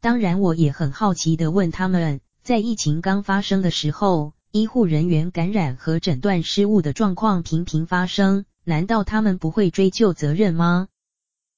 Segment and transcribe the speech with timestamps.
[0.00, 10.88] 当然，我也很好奇的问他们，在疫情刚发生的时候，医护人员感染和诊断失误的状况频频发生，难道他们不会追究责任吗？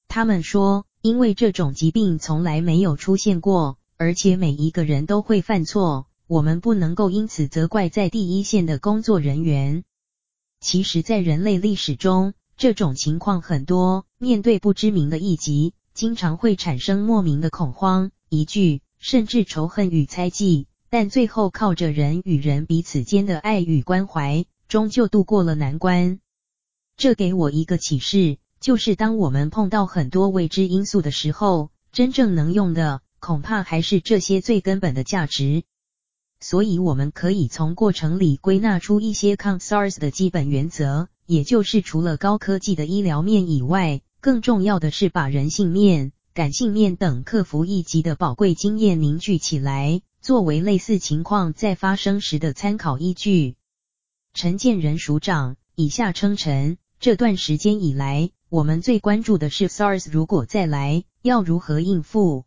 [0.07, 9.83] 他们说，因为这种疾病从来没有出现过，而且每一个人都会犯错，我们不能够因此责怪在第一线的工作人员。
[10.59, 18.09] 其实，在人类历史中，这种情况很多，面对不知名的疫疾，经常会产生莫名的恐慌。
[18.27, 26.19] 疑惧，甚至仇恨与猜忌，但最后靠着人与人彼此间的爱与关怀，终究度过了难关。
[26.97, 35.63] 这给我一个启示，就是当我们碰到很多未知因素的时候，真正能用的，恐怕还是这些最根本的价值。
[36.39, 46.11] 所以，我们可以从过程里归纳出一些抗 SARS 的基本原则，也就是除了高科技的医疗面以外，更重要的是把人性面。
[46.33, 53.55] 感性面等克服一级的宝贵经验凝聚起来，作为类似情况在发生时的参考依据。
[54.33, 62.45] 陈建仁署长以下称陈，这段时间以来，我们最关注的是 SARS 如果再来，要如何应付？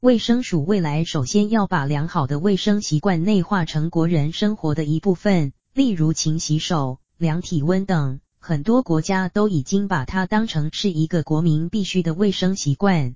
[0.00, 8.20] 卫生署未来首先要把良好的卫生习惯内化成国人生活的一部分，例如勤洗手、量体温等。
[8.38, 13.14] 很多国家都已经把它当成是一个国民必须的卫生习惯，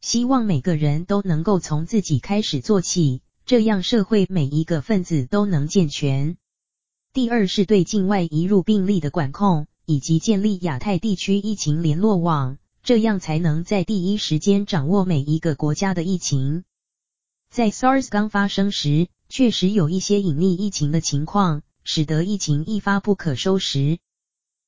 [0.00, 6.38] 希望每个人都能够从自己开始做起，这样社会每一个分子都能健全。
[7.12, 12.56] 第二是对境外移入病例的管控，以及建立亚太地区疫情联络网，
[12.88, 16.64] 这样才能在第一时间掌握每一个国家的疫情。
[17.50, 23.98] 在 SARS 刚发生时，确实有一些隐匿疫情的情况，使得疫情一发不可收拾。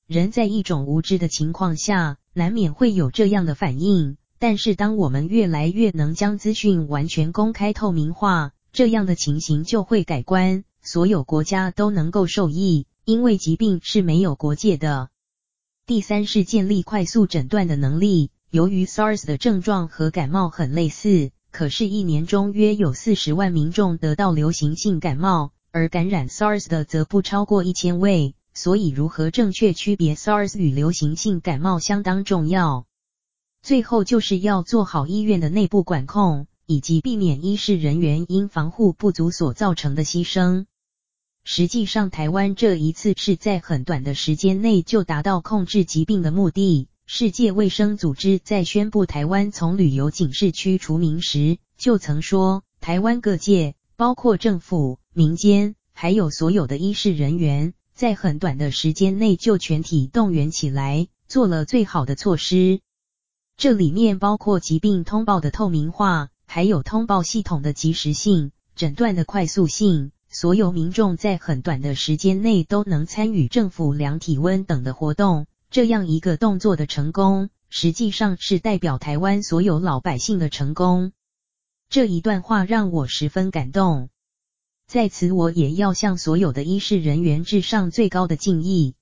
[0.06, 4.18] 人在一种无知的情况下，难免会有这样的反应。
[4.38, 15.08] 但是，当我们越来越能将资讯完全公开透明化，这样的情形就会改观，所有国家都能够受益，因为疾病是没有国界的。
[15.90, 18.30] 第三是建立快速诊断的能力。
[18.52, 28.36] 由于 SARS 的症状和感冒很类似，可是，一年中约有四十万民众得到流行性感冒，而感染 SARS 的则不超过一千位。
[28.54, 32.86] 所以，如何正确区别 SARS 与流行性感冒相当重要。
[33.60, 40.66] 最后，就是要做好医院的内部管控，以及避免医事人员因防护不足所造成的牺牲。
[41.42, 46.88] 实际上，台湾这一次是在很短的时间内就达到控制疾病的目的。
[47.06, 57.74] 世界卫生组织在宣布台湾从旅游警示区除名时，就曾说，台湾各界，包括政府、民间，还有所有的医事人员。
[57.92, 62.80] 在很短的时间内就全体动员起来，做了最好的措施。
[63.56, 70.12] 这里面包括疾病通报的透明化，还有通报系统的及时性、诊断的快速性。
[70.32, 81.10] 所有民众在很短的时间内都能参与政府量体温等的活动，这样一个动作的成功，实际上是代表台湾所有老百姓的成功。
[81.88, 84.08] 这一段话让我十分感动。
[84.86, 88.94] 在此，我也要向所有的医事人员致上最高的敬意。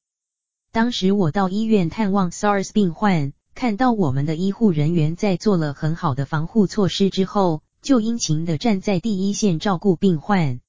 [0.73, 10.61] 当时我到医院探望 SARS 病患，看到我们的医护人员在做了很好的防护措施之后，就殷勤的站在第一线照顾病患。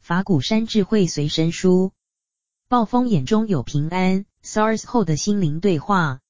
[0.00, 1.92] 法鼓山智慧随身书，
[2.68, 6.20] 暴风眼中有平安，SARS 后的心灵对话。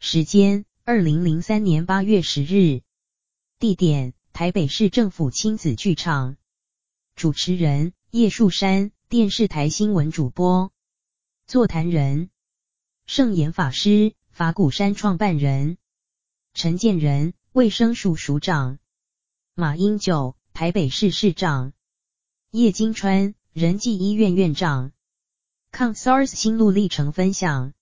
[0.00, 2.80] 时间：二零零三年八月十日。
[3.58, 6.36] 地点：台北市政府亲子剧场。
[7.14, 10.72] 主持人叶树山，电视台新闻主播。
[11.46, 12.30] 座谈人
[13.06, 15.76] 圣严法师，法鼓山创办人。
[16.54, 18.78] 陈建仁，卫生署署长。
[19.54, 21.73] 马英九，台北市市长。
[22.56, 24.92] 叶金川，仁济医院院长。
[25.72, 27.72] 抗 SARS 心路历程分享。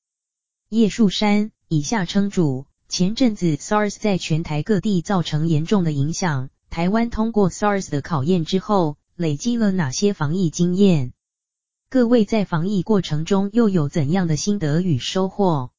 [0.70, 2.64] 叶树山，以下称主。
[2.88, 8.96] 前阵子 SARS 在全台各地造成严重的影响，台湾通过 SARS 的考验之后。
[9.14, 11.12] 累积了哪些防疫经验？
[11.90, 15.70] 各位在防疫过程中又有怎样的心得与收获？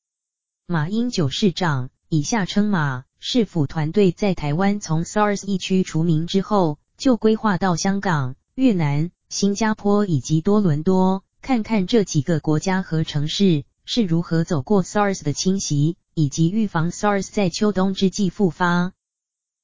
[0.68, 18.92] 马英九市长（以下称马）市府团队在台湾从 SARS 疫区除名之后，就规划到香港、越南、新加坡以及多伦多，看看这几个国家和城市是如何走过 SARS 的侵袭，以及预防 SARS 在秋冬之际复发。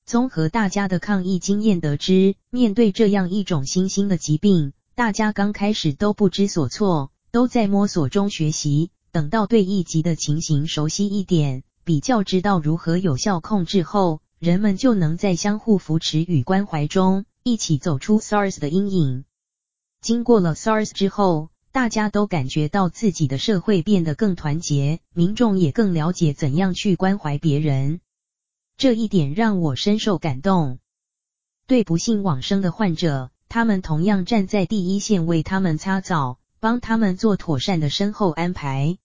[0.07, 8.89] 综合大家的抗疫经验得知，面对这样一种新兴的疾病，大家刚开始都不知所措，都在摸索中学习。
[9.11, 19.25] 等到对疫疾的情形熟悉一点，比较知道如何有效控制后，人们就能在相互扶持与关怀中，一起走出 SARS 的阴影。
[20.01, 28.01] 经过了 SARS 之后，大家都感觉到自己的社会变得更团结，民众也更了解怎样去关怀别人。
[28.77, 30.79] 这一点让我深受感动。
[31.67, 38.97] 对不幸往生的患者，他们同样站在第一线为他们擦澡，帮他们做妥善的身后安排。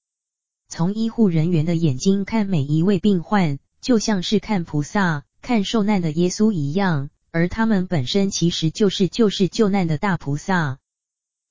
[0.68, 10.78] 从医护人员的眼睛看每一位病患，就像是看菩萨、看受难的耶稣一样，而他们本身其实就是救世救难的大菩萨。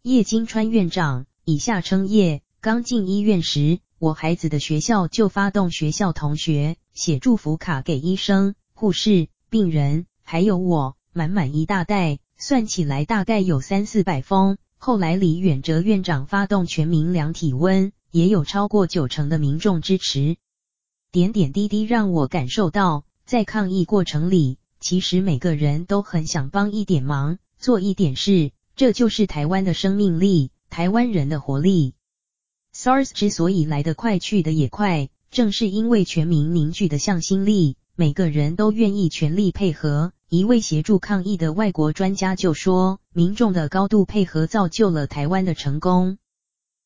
[0.02, 14.58] 叶金川院长以下称叶，刚进医院时，我孩子的学校就发动学校同学写祝福卡给医生、护士、病人，还有我，满满一大袋，算起来大概有三四百封。
[14.78, 20.38] 后来李远哲院长发动全民量体温，也有超过九成的民众支持。
[21.12, 31.94] 点点滴滴让我感受到，在抗疫过程里，其实每个人都很想帮一点忙，做一点事，这就是台湾的生命力，台湾人的活力。
[32.76, 40.12] SARS 之所以来得快去得也快，正是因为全民凝聚的向心力，每个人都愿意全力配合。
[40.28, 46.18] 一位协助抗疫的外国专家就说：“民众的高度配合造就了台湾的成功。”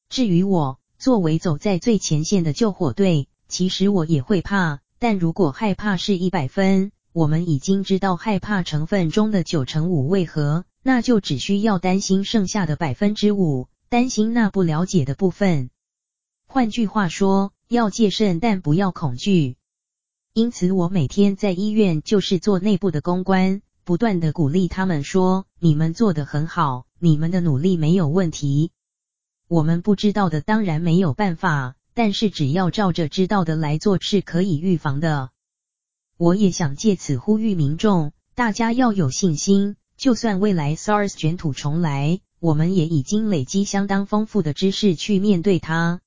[0.07, 15.71] 至于我，作为走在最前线的救火队，其实我也会怕，但如果害怕是一百分，我们已经知道害怕成分中的九成五为何，那就只需要担心剩下的百分之五，担心那不了解的部分。
[16.45, 19.55] 换句话说，要戒慎，但不要恐惧。
[20.33, 28.69] 因此，我每天在医院就是做内部的公关，不断的鼓励他们说：“你们做得很好，你们的努力没有问题。
[29.47, 35.31] 我们不知道的当然没有办法，但是只要照着知道的来做是可以预防的。”
[36.17, 46.01] 我也想借此呼吁民众，大家要有信心，就算未来 SARS 卷土重来，我们也已经累积相当丰富的知识去面对它。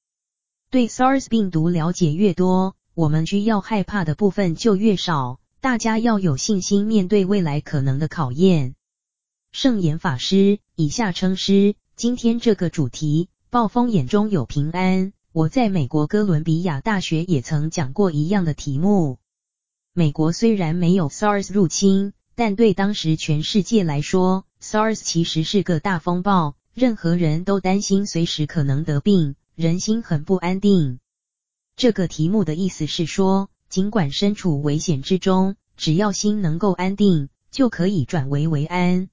[0.69, 5.39] 对 SARS 病毒了解越多，我们需要害怕的部分就越少。
[5.61, 8.75] 大家要有信心面对未来可能的考验。
[9.53, 15.12] 圣严法师以下称师，今天这个主题，暴风眼中有平安。
[15.31, 19.20] 我在美国哥伦比亚大学也曾讲过一样的题目。
[20.00, 29.35] 美国虽然没有 SARS 入侵，但对当时全世界来说，SARS 其实是个大风暴，任何人都担心随时可能得病。
[29.56, 31.00] 人心很不安定。
[31.76, 39.11] 这个题目的意思是说，尽管身处危险之中，只要心能够安定，就可以转危为安。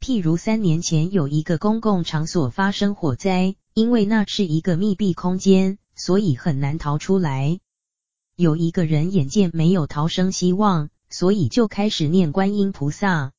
[0.00, 7.58] 譬如三年前有一个公共场所发生火灾，因为那是一个密闭空间，所以很难逃出来。
[8.36, 13.30] 有一个人眼见没有逃生希望，所以就开始念观音菩萨。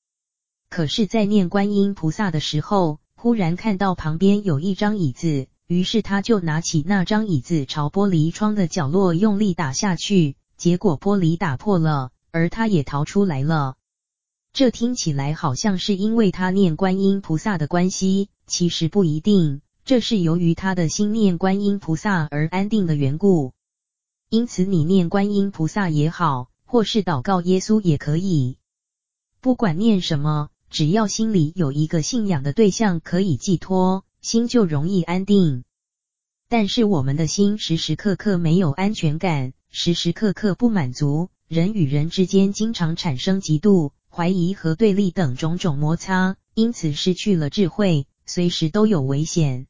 [0.69, 5.47] 可是，在念观音菩萨的时候，忽然看到旁边有一张椅子。
[5.67, 13.75] 于是他就拿起那张椅子朝玻璃窗的角落用力打下去，结果玻璃打破了，而他也逃出来了。
[14.53, 23.54] 这听起来好像是因为他念观音菩萨的关系，其实不一定，这是由于他的心念观音菩萨而安定的缘故。
[24.35, 28.57] 因此，你念观音菩萨也好，或是祷告耶稣也可以，
[29.39, 34.03] 不管念什么，只要心里有一个信仰的对象可以寄托。
[34.19, 35.63] 心就容易安定，
[36.49, 49.67] 但是我们的心时时刻刻没有安全感，时时刻刻不满足，人与人之间经常产生嫉妒、怀疑和对立等种种摩擦，因此失去了智慧，随时都有危险。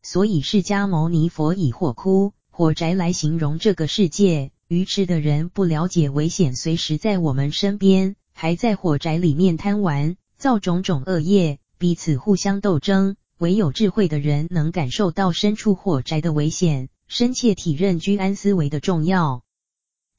[0.00, 2.32] 所以释迦牟尼佛以火窟、
[2.62, 13.16] 火宅来形容这个世界，愚痴的人不了解危险随时在我们身边，还在火宅里面贪玩，造种种恶业，彼此互相斗争。
[13.38, 19.42] 唯有智慧的人能感受到身处火宅的危险，深切体认居安思危的重要。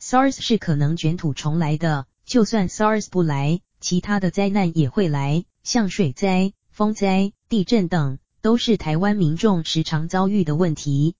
[0.02, 11.16] SARS 是可能卷土重来的，就算 SARS 不来，其他的灾难也会来，像水灾、风灾、地震等，都是台湾民众时常遭遇的问题。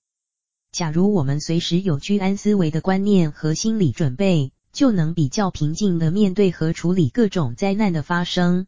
[0.74, 8.66] 假如我们随时有居安思危的观念和心理准备，就能比较平静地面对和处理各种灾难的发生。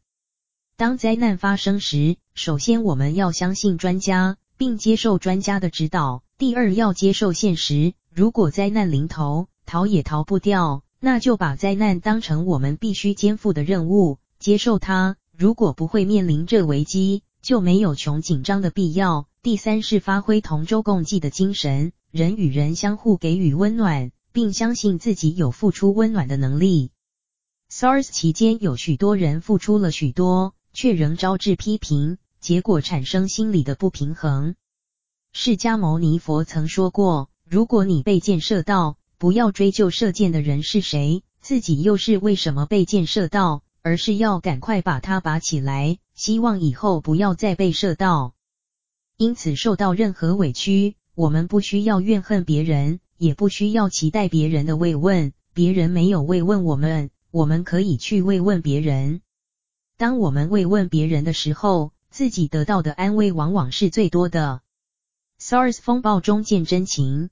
[0.77, 6.23] 当灾难发生时，首先我们要相信专家，并接受专家的指导。
[6.39, 15.17] 第二，要接受现实，如果灾难临头，逃也逃不掉，那就把灾难当成我们必须肩负的任务，接受它。
[15.37, 19.29] 如果不会面临这危机，就没有穷紧张的必要。
[19.41, 26.91] 第三是发挥同舟共济的精神，人与人相互给予温暖，并相信自己有付出温暖的能力。
[27.71, 34.57] SARS 期间有许多人付出了许多，却仍招致批评，结果产生心理的不平衡。
[35.33, 43.62] 释迦牟尼佛曾说过，如果你被箭射到，不要追究射箭的人是谁，自己又是为什么被箭射到。
[43.83, 48.35] 而是要赶快把它拔起来，希望以后不要再被射到。
[49.18, 55.32] 因此，受到任何委屈，我们不需要怨恨别人，也不需要期待别人的慰问。
[55.52, 59.20] 别人没有慰问我们，我们可以去慰问别人。
[59.96, 64.61] 当我们慰问别人的时候，自己得到的安慰往往是最多的。
[65.40, 67.30] SARS 风暴中见真情。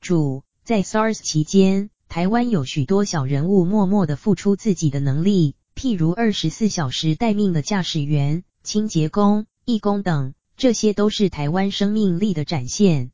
[0.00, 5.56] 主，在 SARS 期间，台湾有许多小人物默默的付出自己的能力。
[5.78, 13.12] 譬如二十四小时待命的驾驶员、清洁工、义工等，这些都是台湾生命力的展现。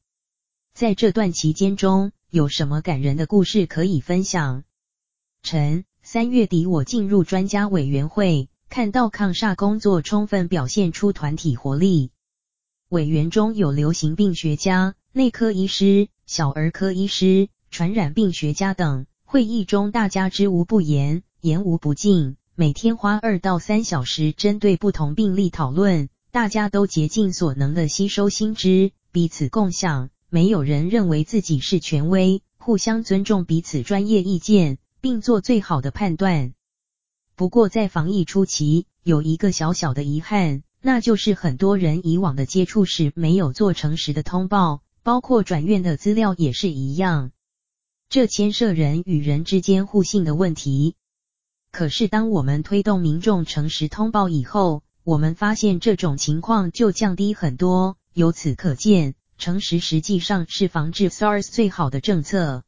[0.72, 4.64] 在这段期间中，有什么感人的故事可以分享？
[5.42, 12.12] 陈，三月底我进入专家委员会，看到抗煞工作充分表现出团体活力。
[12.88, 19.04] 委员中有流行病学家、内科医师、小儿科医师、传染病学家等。
[19.22, 22.38] 会议中大家知无不言，言无不尽。
[22.56, 36.54] 每天花二到三小时针对不同病例讨论，大家都竭尽所能的吸收新知，彼此共享，没有人认为自己是权威，互相尊重彼此专业意见，并做最好的判断。
[37.34, 47.32] 不过在防疫初期，有一个小小的遗憾，那就是很多人以往的接触时没有做诚实的通报，包括转院的资料也是一样。
[48.08, 50.94] 这牵涉人与人之间互信的问题。
[51.74, 57.96] 可是，当我们推动民众诚实通报以后，我们发现这种情况就降低很多。
[58.12, 62.62] 由此可见，诚实实际上是防治 SARS 最好的政策。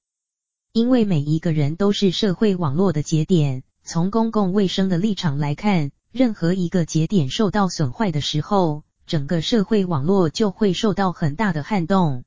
[0.72, 12.24] 因为每一个人都是社会网络的节点，从公共卫生的立场来看，任何一个节点受到损坏的时候，整个社会网络就会受到很大的撼动。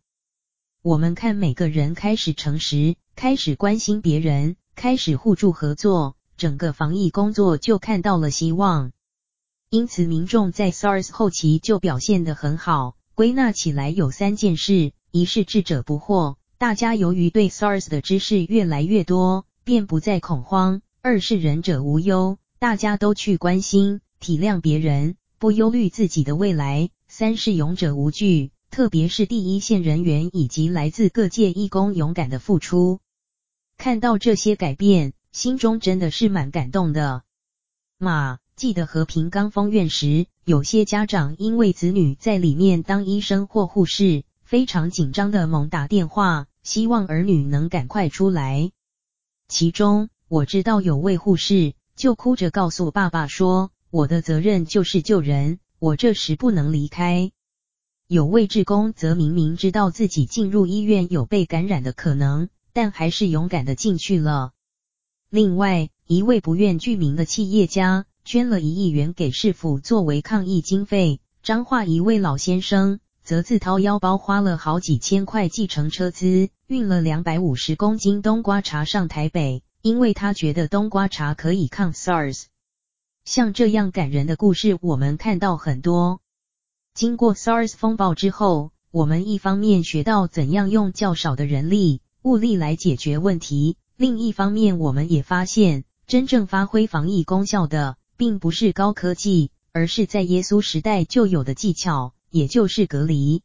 [0.82, 6.16] 我们看每个人开始诚实，开始关心别人，开始互助合作。
[6.40, 8.94] 整个防疫工作就看到了希望，
[9.70, 12.96] 因此民众在 SARS 后期就表现得很好。
[13.14, 33.02] 归纳起来有三件事：一是智者不惑，大家由于对 SARS 的知识越来越多，便不再恐慌；二是仁者无忧，大家都去关心、体谅别人，不忧虑自己的未来；三是勇者无惧，特别是第一线人员以及来自各界义工勇敢的付出。
[33.78, 35.12] 看到这些改变。
[35.32, 37.24] 心中真的是蛮感动的。
[37.98, 48.72] 马，记得和平刚封院时，有些家长因为子女在里面当医生或护士，非常紧张的猛打电话，希望儿女能赶快出来。
[49.48, 57.32] 其中我知道有位护士就哭着告诉爸爸说：“我的责任就是救人，我这时不能离开。”
[58.08, 64.52] 有位志工则明明知道自己进入医院有被感染的可能，但还是勇敢的进去了。
[65.32, 71.22] 另外，一位不愿具名的企业家捐了一亿元给市府作为抗疫经费。
[71.44, 82.46] 彰化一位老先生则自掏腰包花了好几千块计程车资，运了两百五十公斤冬瓜茶上台北，因为他觉得冬瓜茶可以抗 SARS。
[83.24, 86.22] 像这样感人的故事，我们看到很多。
[86.96, 93.78] 经过 SARS 风暴之后，我们一方面学到怎样用较少的人力物力来解决问题。
[94.00, 103.42] 另一方面，我们也发现，真正发挥防疫功效的，并不是高科技，而是在耶稣时代就有的技巧，也就是隔离。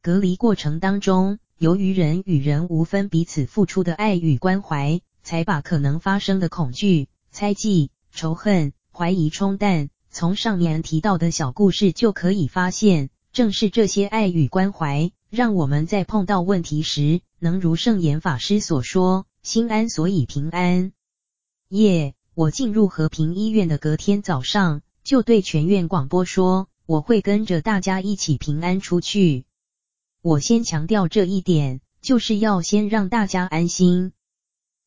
[0.00, 9.90] 隔离过程当中，由于人与人无分彼此付出的爱与关怀，才把可能发生的恐惧、猜忌、仇恨、怀疑冲淡。
[10.10, 19.26] 从上面提到的小故事就可以发现，正是这些爱与关怀，让我们在碰到问题时，能如圣严法师所说。
[19.46, 20.90] 心安所以平安。
[21.68, 29.44] 耶、我进入和平医院的隔天早上，就对全院广播说，我会跟着大家一起平安出去。
[30.20, 34.10] 我先强调这一点，就是要先让大家安心。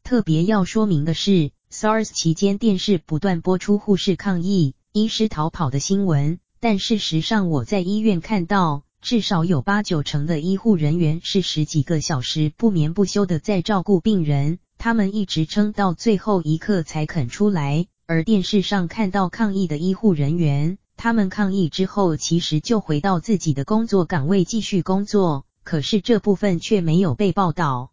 [0.04, 8.84] 特别要说明的是，SARS 期间电视不断播出护士抗议、医师逃跑的新闻，但事实上我在医院看到。
[9.01, 17.88] 至少有八九成的医护人员是十几个小时不眠不休的在照顾病人，他们一直撑到最后一刻才肯出来。
[18.06, 27.91] 而电视上看到抗议的医护人员，他们抗议之后其实就回到自己的工作岗位继续工作，可是这部分却没有被报道。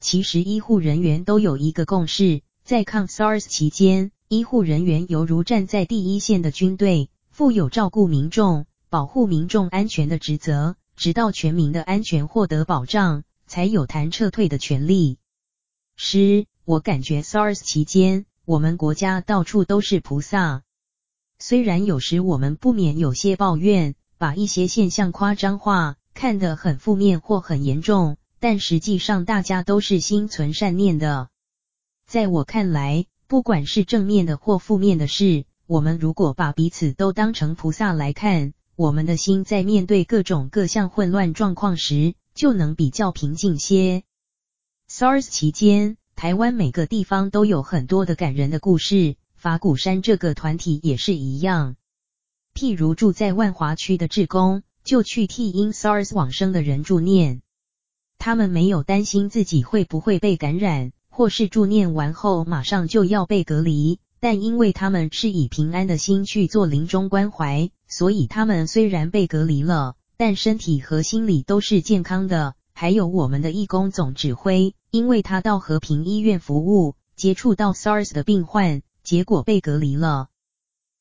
[0.00, 15.16] 其实医护人员都有一个共识，在抗 SARS 期间，医护人员犹如站在第一线的军队，负有照顾民众、保护民众安全的职责，直到全民的安全获得保障，才有谈撤退的权利。
[15.96, 20.62] 十，我感觉 SARS 期间，我们国家到处都是菩萨，
[21.38, 31.30] 虽然有时我们不免有些抱怨，把一些现象夸张化，看得很负面或很严重，但实际上大家都是心存善念的。
[32.06, 44.02] 在我看来，不管是正面的或负面的事，我们如果把彼此都当成菩萨来看，我们的心在面对各种各项混乱状况时，就能比较平静些。
[44.88, 51.76] SARS 期间，台湾每个地方都有很多的感人的故事，法鼓山这个团体也是一样。
[52.54, 57.42] 譬如住在万华区的志工，就去替因 SARS 往生的人助念。
[58.18, 72.54] 他们没有担心自己会不会被感染，或是助念完后马上就要被隔离，但因为他们是以平安的心去做临终关怀，所以他们虽然被隔离了，但身体和心理都是健康的。
[72.72, 74.74] 还有我们的义工总指挥。
[74.90, 80.28] 因为他到和平医院服务，接触到 SARS 的病患，结果被隔离了。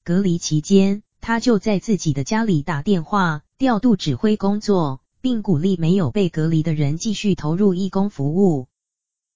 [0.03, 8.67] 隔离期间，他就在自己的家里打电话调度指挥工作，并鼓励没有被隔离的人继续投入义工服务。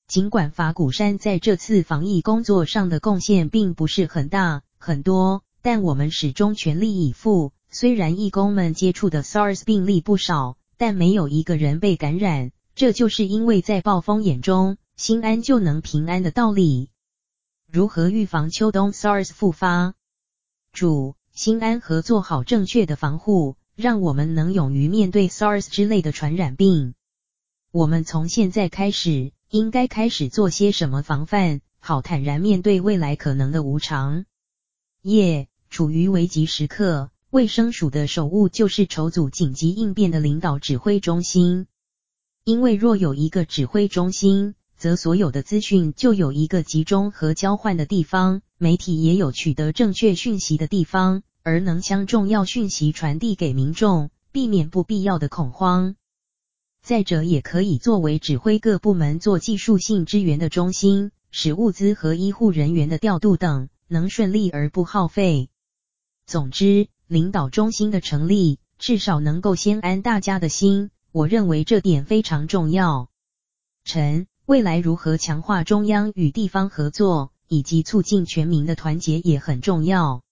[0.08, 7.52] 尽管法鼓山在这次防疫工作上的贡献并不是很大很多，但我们始终全力以赴。
[7.72, 12.52] 虽然义工们接触的 SARS 病例不少，但没有一个人被感染。
[12.76, 16.92] 这就是因为在暴风眼中，心安就能平安的道理。
[17.68, 19.96] 如何预防秋冬 SARS 复发？
[20.72, 26.94] 主心安和做好正确的防护，让我们能勇于面对 SARS 之类的传染病。
[27.72, 34.26] 我们从现在开始，应该开始做些什么防范，好坦然面对未来可能的无常。
[35.02, 41.68] 耶处于危急时刻，卫生署的首务就是筹组紧急应变的领导指挥中心。
[42.44, 55.96] 因为若有一个指挥中心，则所有的资讯就有一个集中和交换的地方，媒体也有取得正确讯息的地方，而能将重要讯息传递给民众，避免不必要的恐慌。
[56.84, 65.50] 再者，也可以作为指挥各部门做技术性支援的中心，使物资和医护人员的调度等能顺利而不耗费。
[66.26, 70.90] 总之，领导中心的成立，至少能够先安大家的心。
[71.12, 73.10] 我认为这点非常重要。
[73.84, 80.24] 臣未来如何强化中央与地方合作，以及促进全民的团结也很重要。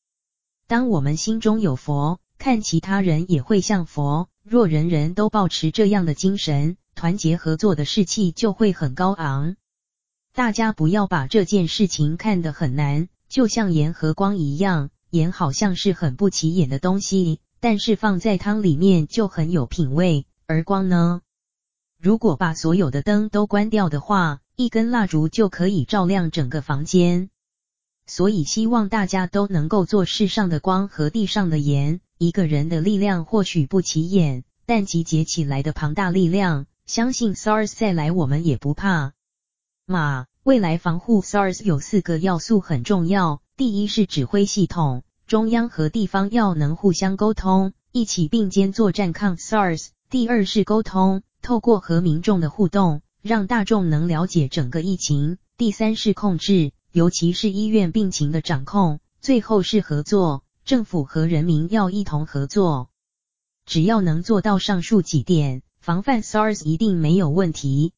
[0.65, 4.29] 当我们心中有佛，看其他人也会像佛。
[4.43, 9.55] 若人人都保持这样的精神，团结合作的士气就会很高昂。
[10.33, 20.25] 大家不要把这件事情看得很难，就像盐和光一样，盐好像是很不起眼的东西，但是放在汤里面就很有品味。
[20.47, 21.21] 而光呢？
[22.01, 27.29] 如果把所有的灯都关掉的话，一根蜡烛就可以照亮整个房间。
[28.07, 32.01] 所以希望大家都能够做世上的光和地上的盐。
[32.17, 39.13] 一个人的力量或许不起眼，但集结起来的庞大力量，相信 SARS 再来我们也不怕。
[39.85, 43.42] 马，未来防护 SARS 有四个要素很重要。
[43.55, 49.89] 第一是指挥系统，中央和地方要能互相沟通，一起并肩作战抗 SARS。
[50.09, 55.37] 第二是沟通，透过和民众的互动，让大众能了解整个疫情。
[55.55, 58.99] 第三是控制，尤其是医院病情的掌控。
[59.21, 62.89] 最后是合作，政府和人民要一同合作。
[63.67, 67.93] 只要能做到上述几点，防范 SARS 一定没有问题。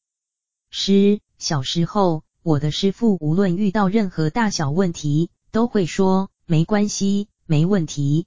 [0.70, 8.26] 师，小时候，我的师父无论遇到任何大小问题，都会说没关系，没问题。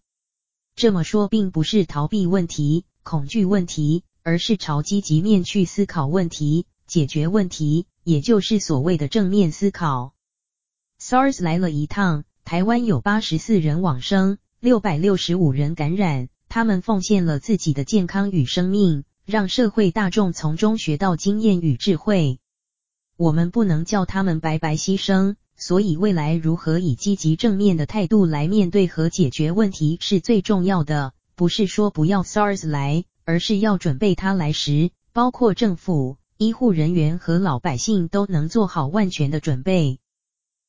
[0.74, 2.86] 这么说并不是逃避问题。
[3.02, 10.14] 恐惧问题，而是朝积极面去思考问题，解决问题，也就是所谓的正面思考。
[10.98, 22.38] SARS 来了一趟，台湾有八十四人往生，六百六十五人感染，他们奉献了自己的健康与生命，让社会大众从中学到经验与智慧。
[23.18, 31.12] 我们不能叫他们白白牺牲，所以未来如何以积极正面的态度来面对和解决问题是最重要的。
[31.34, 39.98] 不是说不要 SARS 来，而是要准备它来时，包括政府、医护人员和老百姓都能做好万全的准备。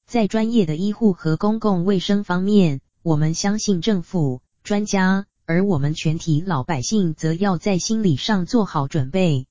[0.07, 9.45] 在专业的医护和公共卫生方面，我们相信政府、专家，而我们全体老百姓则要在心理上做好准备。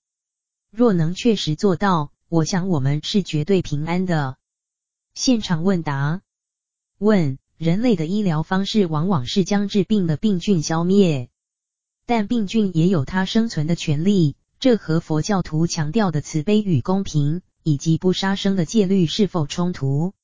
[0.72, 4.36] 若能确实做到，我想我们是绝对平安的。
[5.18, 6.22] 现场问答：
[6.98, 11.28] 问，人类的医疗方式往往是将致病的病菌消灭，
[12.06, 20.14] 但病菌也有它生存的权利，这和佛教徒强调的慈悲与公平，以及不杀生的戒律是否冲突？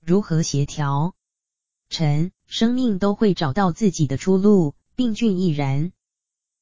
[0.00, 1.16] 如何协调？
[1.88, 5.90] 臣，生命都会找到自己的出路，病菌亦然，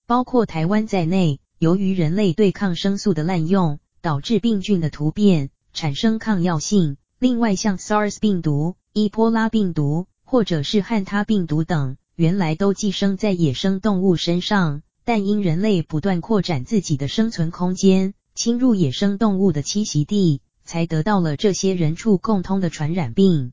[0.06, 1.38] 包括台湾在内。
[1.58, 6.96] 由于人类对抗生素的滥用，导致病菌的突变，产生抗药性。
[7.18, 23.52] 另外，像 SARS 病毒、伊波拉病毒，或者是汉他病毒等，原来都寄生在野生动物身上，但因人类不断扩展自己的生存空间，侵入野生动物的栖息地，才得到了这些人畜共通的传染病。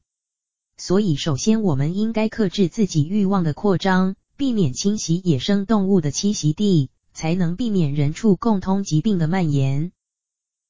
[0.78, 6.90] 所以，首先我们应该克制自己欲望的扩张，避免侵袭野生动物的栖息地。
[7.18, 9.94] 才能避免人畜共通疾病的蔓延。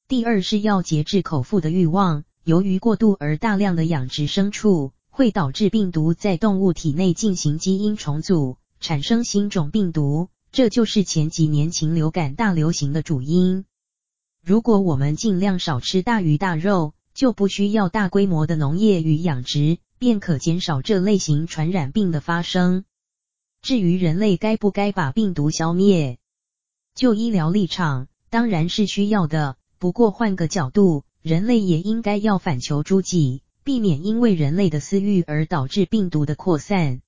[0.06, 13.64] 第二是要节制口腹的欲望，由于过度而大量的养殖牲畜，会导致病毒在动物体内进行基因重组，产生新种病毒，这就是前几年禽流感大流行的主因。
[14.44, 22.84] 如果我们尽量少吃大鱼大肉，就不需要大规模的农业与养殖，便可减少这类型传染病的发生。
[23.60, 26.18] 至于人类该不该把病毒消灭？
[26.94, 29.56] 就医疗立场，当然是需要的。
[29.78, 37.00] 不过换个角度，人类也应该要反求诸己，避免因为人类的私欲而导致病毒的扩散。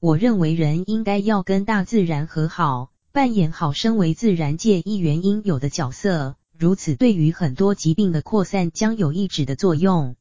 [0.00, 6.36] 我认为人应该要跟大自然和好，扮演好身为自然界一员应有的角色。
[6.58, 10.16] 如此，对于很多疾病的扩散将有抑制的作用。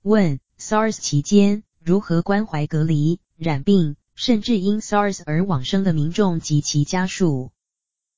[0.00, 7.50] 问：SARS 期间如何关怀隔离、染病，甚至因 SARS 而往生的民众及其家属？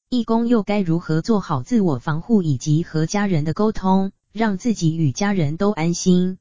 [0.09, 6.38] 义工又该如何做好自我防护以及和家人的沟通，让自己与家人都安心？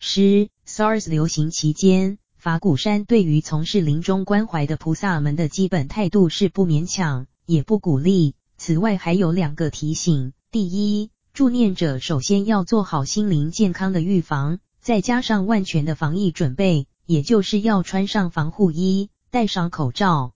[0.00, 8.34] 十 SARS 流行期间，法鼓山对于从事临终关怀的菩萨们的基本态度是不勉强，也不鼓励。
[8.56, 20.32] 此外，还有两个提醒：第一，助念者首先要做好心灵健康的预防，再加上万全的防疫准备，也就是要穿上防护衣，戴上口罩。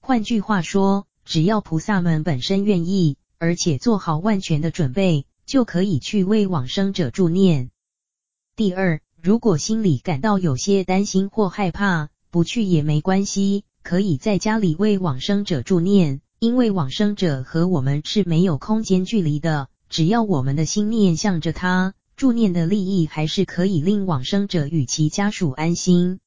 [0.00, 7.70] 换句话说，只要菩萨们本身愿意，而且做好万全的准备，就可以去为往生者助念。
[8.56, 26.18] 第二，如果心里感到有些担心或害怕，不去也没关系，可以在家里为往生者助念，因为往生者和我们是没有空间距离的，只要我们的心念向着他，助念的利益还是可以令往生者与其家属安心。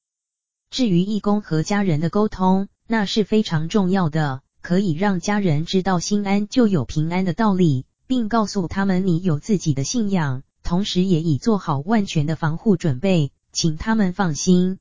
[0.71, 4.41] 至于义工和家人的沟通，那是非常重要的。
[4.61, 14.79] 可以让家人知道心安就有平安的道理，并告诉他们你有自己的信仰，同时也已做好万全的防护准备，请他们放心。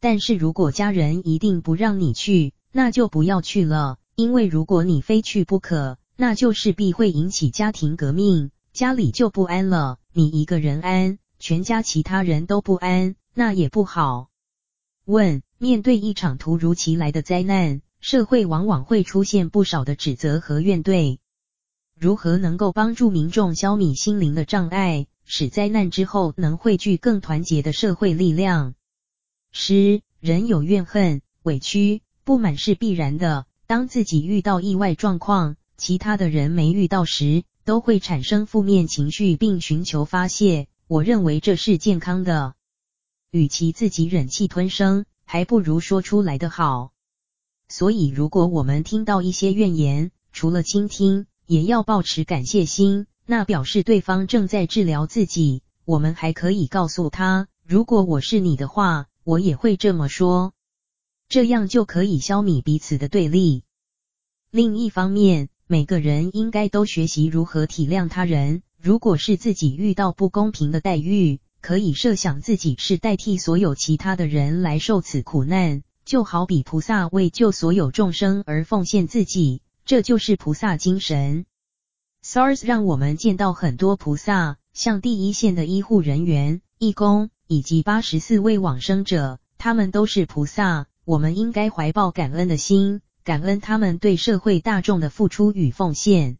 [0.00, 9.98] 但是如果家人一定不让你去，那就不要去了，因为如果你非去不可，那就势必会引起家庭革命，家里就不安了。
[10.12, 14.28] 你一个人安，全家其他人都不安，那也不好。
[15.04, 21.18] 问：面对一场突如其来的灾难，社会往往会出现不少的指责和怨怼，
[22.00, 28.74] 如何能够帮助民众消弭心灵的障碍，使灾难之后能汇聚更团结的社会力量？
[29.52, 33.44] 十，人有怨恨、委屈、不满是必然的。
[33.66, 40.68] 当自己遇到意外状况，其他的人没遇到时，都会产生负面情绪并寻求发泄。
[40.86, 42.54] 我认为这是健康的。
[43.30, 46.92] 与其自己忍气吞声，还不如说出来的好。
[47.68, 55.64] 所以，如果我们听到一些怨言，除了倾听，也要保持感谢心，那表示对方正在治疗自己。
[55.84, 60.52] 我们还可以告诉他，如果我是你的话，我也会这么说，
[61.28, 63.64] 这样就可以消弭彼此的对立。
[64.52, 68.62] 另一方面，每个人应该都学习如何体谅他人。
[68.80, 75.82] 如果是自己遇到不公平的待遇，可以设想自己是代替所有其他的人来受此苦难。
[76.04, 81.46] 就好比菩萨为救所有众生而奉献自己，这就是菩萨精神。
[82.24, 90.86] SARS 让我们见到很多菩萨，像第一线的医护人员、义工以及八十四位往生者，他们都是菩萨。
[91.04, 96.38] 我们应该怀抱感恩的心，感恩他们对社会大众的付出与奉献。